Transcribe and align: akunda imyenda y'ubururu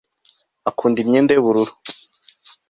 akunda 0.69 0.97
imyenda 1.01 1.31
y'ubururu 1.33 1.73